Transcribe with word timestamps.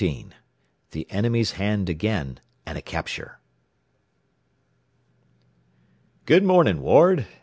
XIX 0.01 0.29
THE 0.93 1.05
ENEMY'S 1.11 1.51
HAND 1.51 1.87
AGAIN, 1.87 2.39
AND 2.65 2.75
A 2.75 2.81
CAPTURE 2.81 3.37
"Good 6.25 6.43
morning, 6.43 6.81
Ward. 6.81 7.27